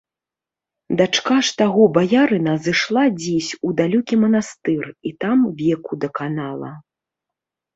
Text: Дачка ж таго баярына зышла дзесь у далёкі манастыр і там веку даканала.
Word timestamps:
Дачка 1.01 1.35
ж 1.49 1.53
таго 1.61 1.83
баярына 1.97 2.53
зышла 2.67 3.03
дзесь 3.19 3.51
у 3.67 3.75
далёкі 3.83 4.15
манастыр 4.25 4.83
і 5.11 5.15
там 5.25 5.37
веку 5.61 5.93
даканала. 6.07 6.71